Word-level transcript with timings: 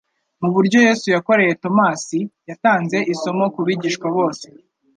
Mu 0.41 0.49
buryo 0.53 0.77
Yesu 0.87 1.05
yakoreye 1.15 1.53
Tomasi, 1.63 2.19
yatanze 2.49 2.97
isomo 3.13 3.45
ku 3.53 3.59
bigishwa 3.67 4.07
bose. 4.17 4.45